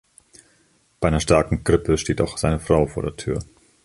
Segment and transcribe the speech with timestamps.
[0.99, 3.39] Bei einer starken Grippe steht auch seine Frau vor der Tür.